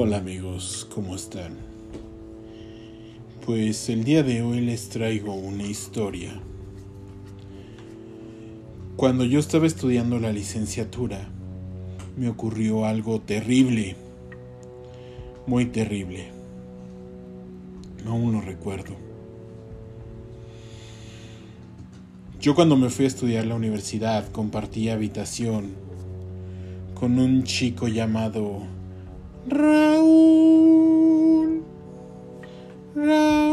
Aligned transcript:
Hola 0.00 0.18
amigos, 0.18 0.86
¿cómo 0.94 1.16
están? 1.16 1.56
Pues 3.44 3.88
el 3.88 4.04
día 4.04 4.22
de 4.22 4.42
hoy 4.42 4.60
les 4.60 4.90
traigo 4.90 5.34
una 5.34 5.64
historia. 5.64 6.40
Cuando 8.94 9.24
yo 9.24 9.40
estaba 9.40 9.66
estudiando 9.66 10.20
la 10.20 10.30
licenciatura, 10.30 11.28
me 12.16 12.28
ocurrió 12.28 12.84
algo 12.84 13.20
terrible, 13.20 13.96
muy 15.48 15.66
terrible. 15.66 16.28
Aún 18.06 18.34
lo 18.34 18.40
recuerdo. 18.40 18.94
Yo 22.40 22.54
cuando 22.54 22.76
me 22.76 22.88
fui 22.88 23.06
a 23.06 23.08
estudiar 23.08 23.46
la 23.46 23.56
universidad 23.56 24.30
compartí 24.30 24.90
habitación 24.90 25.72
con 26.94 27.18
un 27.18 27.42
chico 27.42 27.88
llamado 27.88 28.77
Raúl. 29.48 30.84
Raúl. 32.94 33.48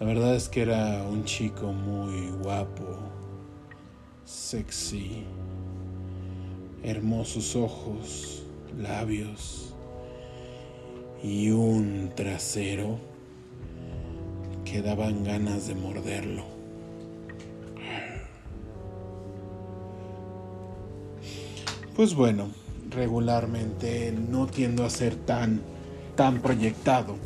La 0.00 0.06
verdad 0.06 0.34
es 0.34 0.48
que 0.48 0.62
era 0.62 1.04
un 1.08 1.24
chico 1.24 1.72
muy 1.72 2.30
guapo, 2.42 2.98
sexy, 4.24 5.24
hermosos 6.82 7.54
ojos, 7.54 8.42
labios 8.76 9.72
y 11.22 11.50
un 11.50 12.10
trasero 12.16 12.98
que 14.64 14.82
daban 14.82 15.22
ganas 15.22 15.68
de 15.68 15.76
morderlo. 15.76 16.59
Pues 22.00 22.14
bueno, 22.14 22.48
regularmente 22.88 24.10
no 24.10 24.46
tiendo 24.46 24.86
a 24.86 24.88
ser 24.88 25.16
tan 25.16 25.60
tan 26.16 26.40
proyectado 26.40 27.16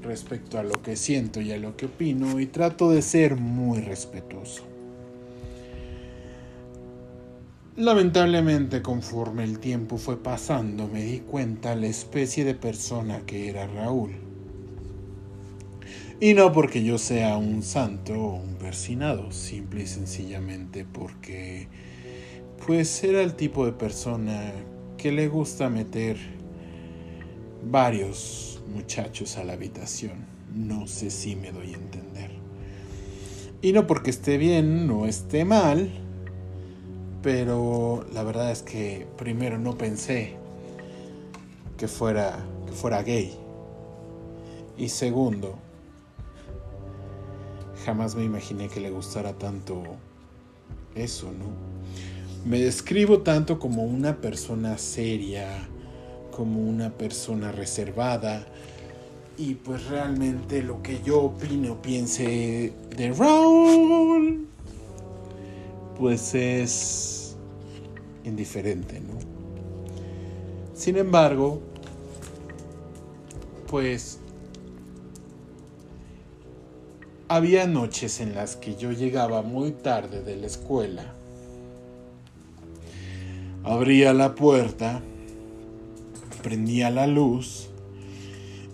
respecto 0.00 0.60
a 0.60 0.62
lo 0.62 0.80
que 0.80 0.94
siento 0.94 1.40
y 1.40 1.50
a 1.50 1.56
lo 1.56 1.76
que 1.76 1.86
opino 1.86 2.38
y 2.38 2.46
trato 2.46 2.88
de 2.92 3.02
ser 3.02 3.34
muy 3.34 3.80
respetuoso. 3.80 4.62
Lamentablemente 7.74 8.80
conforme 8.80 9.42
el 9.42 9.58
tiempo 9.58 9.98
fue 9.98 10.22
pasando 10.22 10.86
me 10.86 11.02
di 11.02 11.18
cuenta 11.18 11.74
la 11.74 11.88
especie 11.88 12.44
de 12.44 12.54
persona 12.54 13.22
que 13.26 13.48
era 13.48 13.66
Raúl. 13.66 14.12
Y 16.20 16.34
no 16.34 16.52
porque 16.52 16.84
yo 16.84 16.96
sea 16.96 17.36
un 17.38 17.64
santo 17.64 18.12
o 18.12 18.36
un 18.36 18.54
persinado, 18.54 19.32
simple 19.32 19.82
y 19.82 19.86
sencillamente 19.88 20.84
porque 20.84 21.66
pues 22.66 23.02
era 23.02 23.22
el 23.22 23.34
tipo 23.34 23.66
de 23.66 23.72
persona 23.72 24.52
que 24.96 25.10
le 25.10 25.26
gusta 25.26 25.68
meter 25.68 26.16
varios 27.68 28.62
muchachos 28.72 29.36
a 29.36 29.44
la 29.44 29.54
habitación. 29.54 30.26
No 30.54 30.86
sé 30.86 31.10
si 31.10 31.34
me 31.34 31.50
doy 31.50 31.74
a 31.74 31.76
entender. 31.76 32.30
Y 33.62 33.72
no 33.72 33.86
porque 33.86 34.10
esté 34.10 34.38
bien 34.38 34.88
o 34.90 35.06
esté 35.06 35.44
mal, 35.44 35.90
pero 37.22 38.06
la 38.12 38.22
verdad 38.22 38.52
es 38.52 38.62
que 38.62 39.06
primero 39.16 39.58
no 39.58 39.76
pensé 39.76 40.36
que 41.76 41.88
fuera 41.88 42.38
que 42.66 42.72
fuera 42.72 43.02
gay. 43.02 43.32
Y 44.78 44.88
segundo, 44.88 45.58
jamás 47.84 48.14
me 48.14 48.24
imaginé 48.24 48.68
que 48.68 48.80
le 48.80 48.90
gustara 48.90 49.32
tanto 49.32 49.82
eso, 50.94 51.26
¿no? 51.32 51.72
Me 52.44 52.58
describo 52.58 53.20
tanto 53.20 53.60
como 53.60 53.84
una 53.84 54.20
persona 54.20 54.76
seria, 54.76 55.68
como 56.32 56.60
una 56.60 56.90
persona 56.90 57.52
reservada. 57.52 58.44
Y 59.38 59.54
pues 59.54 59.86
realmente 59.86 60.60
lo 60.62 60.82
que 60.82 61.00
yo 61.04 61.22
opine 61.22 61.70
o 61.70 61.80
piense 61.80 62.72
de 62.96 63.12
Raúl, 63.12 64.48
pues 65.96 66.34
es 66.34 67.36
indiferente, 68.24 69.00
¿no? 69.00 69.14
Sin 70.74 70.96
embargo, 70.96 71.62
pues 73.68 74.18
había 77.28 77.68
noches 77.68 78.20
en 78.20 78.34
las 78.34 78.56
que 78.56 78.74
yo 78.74 78.90
llegaba 78.90 79.42
muy 79.42 79.70
tarde 79.70 80.22
de 80.22 80.36
la 80.36 80.48
escuela 80.48 81.14
Abría 83.64 84.12
la 84.12 84.34
puerta, 84.34 85.00
prendía 86.42 86.90
la 86.90 87.06
luz 87.06 87.68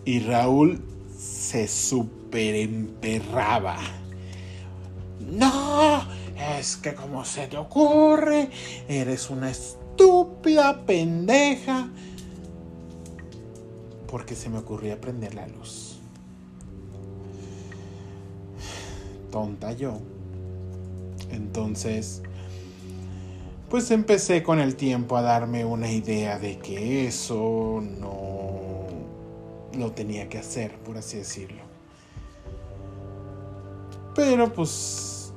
y 0.06 0.20
Raúl 0.20 0.80
se 1.18 1.68
superemperraba. 1.68 3.76
No, 5.20 6.02
es 6.58 6.78
que 6.78 6.94
como 6.94 7.26
se 7.26 7.48
te 7.48 7.58
ocurre, 7.58 8.48
eres 8.88 9.28
una 9.28 9.50
estúpida 9.50 10.86
pendeja. 10.86 11.90
Porque 14.06 14.34
se 14.34 14.48
me 14.48 14.56
ocurría 14.58 14.98
prender 14.98 15.34
la 15.34 15.46
luz. 15.48 15.98
Tonta 19.30 19.72
yo. 19.72 20.00
Entonces 21.30 22.22
pues 23.68 23.90
empecé 23.90 24.42
con 24.42 24.60
el 24.60 24.76
tiempo 24.76 25.16
a 25.16 25.22
darme 25.22 25.64
una 25.64 25.90
idea 25.90 26.38
de 26.38 26.58
que 26.58 27.06
eso 27.06 27.82
no 28.00 28.86
lo 29.76 29.92
tenía 29.92 30.28
que 30.28 30.38
hacer, 30.38 30.78
por 30.78 30.96
así 30.96 31.18
decirlo. 31.18 31.62
Pero 34.14 34.52
pues 34.52 35.32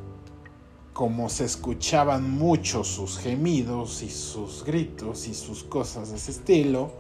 como 0.94 1.30
se 1.30 1.46
escuchaban 1.46 2.30
mucho 2.32 2.84
sus 2.84 3.18
gemidos 3.18 4.02
y 4.02 4.10
sus 4.10 4.64
gritos 4.64 5.28
y 5.28 5.34
sus 5.34 5.64
cosas 5.64 6.12
de 6.12 6.18
ese 6.18 6.32
estilo, 6.32 6.92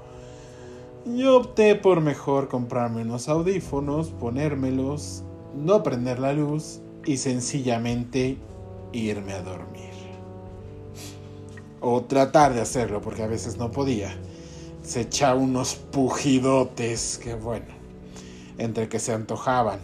yo 1.05 1.37
opté 1.37 1.75
por 1.75 2.01
mejor 2.01 2.49
comprarme 2.49 3.03
unos 3.03 3.29
audífonos, 3.29 4.09
ponérmelos, 4.09 5.23
no 5.55 5.81
prender 5.81 6.19
la 6.19 6.33
luz 6.33 6.81
y 7.05 7.17
sencillamente 7.17 8.37
irme 8.91 9.33
a 9.33 9.41
dormir 9.41 9.90
o 11.81 12.03
tratar 12.03 12.53
de 12.53 12.61
hacerlo, 12.61 13.01
porque 13.01 13.23
a 13.23 13.27
veces 13.27 13.57
no 13.57 13.71
podía. 13.71 14.15
Se 14.83 15.01
echaba 15.01 15.35
unos 15.35 15.75
pujidotes 15.75 17.19
que 17.21 17.33
bueno, 17.33 17.65
entre 18.57 18.87
que 18.87 18.99
se 18.99 19.13
antojaban 19.13 19.79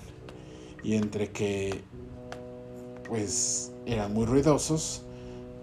y 0.83 0.95
entre 0.95 1.31
que 1.31 1.81
pues 3.07 3.71
eran 3.85 4.13
muy 4.13 4.25
ruidosos, 4.25 5.03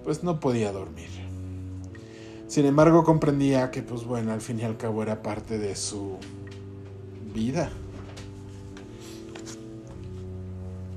pues 0.02 0.22
no 0.22 0.40
podía 0.40 0.72
dormir. 0.72 1.08
Sin 2.48 2.66
embargo, 2.66 3.04
comprendía 3.04 3.70
que 3.70 3.82
pues 3.82 4.04
bueno, 4.04 4.32
al 4.32 4.40
fin 4.40 4.60
y 4.60 4.64
al 4.64 4.76
cabo 4.76 5.02
era 5.02 5.22
parte 5.22 5.58
de 5.58 5.76
su 5.76 6.18
vida. 7.32 7.70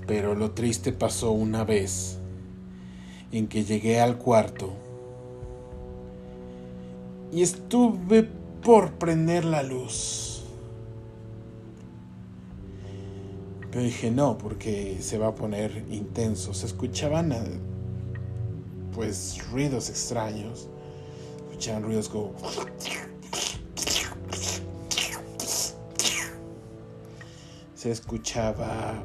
Pero 0.07 0.35
lo 0.35 0.51
triste 0.51 0.93
pasó 0.93 1.31
una 1.31 1.63
vez 1.63 2.17
en 3.31 3.47
que 3.47 3.65
llegué 3.65 3.99
al 3.99 4.17
cuarto 4.17 4.86
y 7.31 7.41
estuve 7.41 8.23
por 8.63 8.93
prender 8.93 9.45
la 9.45 9.63
luz. 9.63 10.43
Pero 13.71 13.83
dije 13.83 14.11
no, 14.11 14.37
porque 14.37 14.97
se 15.01 15.17
va 15.17 15.27
a 15.27 15.35
poner 15.35 15.85
intenso. 15.89 16.53
Se 16.53 16.65
escuchaban 16.65 17.31
eh, 17.31 17.59
pues 18.93 19.37
ruidos 19.51 19.89
extraños. 19.89 20.67
Escuchaban 21.49 21.83
ruidos 21.83 22.09
como... 22.09 22.33
Se 27.75 27.91
escuchaba... 27.91 29.03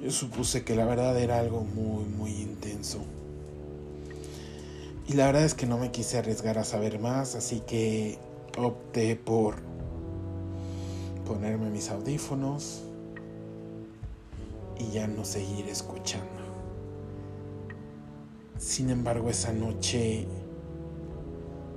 Yo 0.00 0.10
supuse 0.10 0.64
que 0.64 0.74
la 0.74 0.84
verdad 0.84 1.16
era 1.20 1.38
algo 1.38 1.60
muy, 1.60 2.04
muy 2.04 2.32
intenso. 2.32 2.98
Y 5.06 5.14
la 5.14 5.26
verdad 5.26 5.44
es 5.44 5.54
que 5.54 5.66
no 5.66 5.78
me 5.78 5.90
quise 5.90 6.18
arriesgar 6.18 6.58
a 6.58 6.64
saber 6.64 7.00
más, 7.00 7.34
así 7.34 7.60
que 7.60 8.18
opté 8.56 9.16
por 9.16 9.56
ponerme 11.26 11.70
mis 11.70 11.90
audífonos 11.90 12.82
y 14.78 14.92
ya 14.92 15.06
no 15.06 15.24
seguir 15.24 15.68
escuchando. 15.68 16.26
Sin 18.58 18.90
embargo, 18.90 19.28
esa 19.28 19.52
noche 19.52 20.26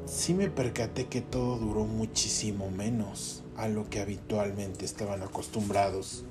sí 0.05 0.33
me 0.35 0.49
percaté 0.49 1.07
que 1.07 1.21
todo 1.21 1.57
duró 1.57 1.85
muchísimo 1.85 2.69
menos 2.69 3.43
a 3.57 3.67
lo 3.67 3.89
que 3.89 4.01
habitualmente 4.01 4.85
estaban 4.85 5.23
acostumbrados. 5.23 6.25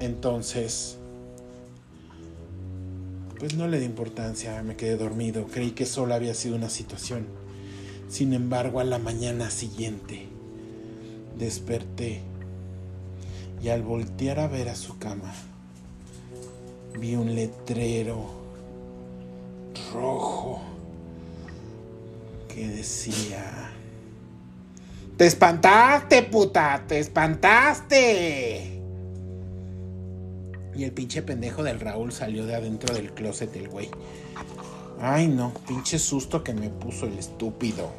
Entonces, 0.00 0.98
Pues 3.38 3.56
no 3.56 3.66
le 3.66 3.78
di 3.78 3.84
importancia, 3.84 4.62
me 4.62 4.76
quedé 4.76 4.96
dormido, 4.96 5.46
creí 5.46 5.72
que 5.72 5.86
solo 5.86 6.14
había 6.14 6.34
sido 6.34 6.56
una 6.56 6.70
situación. 6.70 7.26
Sin 8.08 8.32
embargo, 8.32 8.80
a 8.80 8.84
la 8.84 8.98
mañana 8.98 9.50
siguiente 9.50 10.28
desperté 11.36 12.20
y 13.62 13.68
al 13.70 13.82
voltear 13.82 14.38
a 14.38 14.46
ver 14.46 14.68
a 14.68 14.76
su 14.76 14.98
cama, 14.98 15.34
vi 16.98 17.16
un 17.16 17.34
letrero 17.34 18.30
rojo 19.92 20.62
que 22.48 22.68
decía... 22.68 23.72
Te 25.16 25.26
espantaste, 25.26 26.24
puta, 26.24 26.84
te 26.88 26.98
espantaste. 26.98 28.73
Y 30.76 30.84
el 30.84 30.92
pinche 30.92 31.22
pendejo 31.22 31.62
del 31.62 31.80
Raúl 31.80 32.12
salió 32.12 32.46
de 32.46 32.54
adentro 32.54 32.94
del 32.94 33.12
closet 33.12 33.54
el 33.56 33.68
güey. 33.68 33.90
Ay 35.00 35.28
no, 35.28 35.52
pinche 35.66 35.98
susto 35.98 36.42
que 36.42 36.54
me 36.54 36.70
puso 36.70 37.06
el 37.06 37.18
estúpido. 37.18 37.90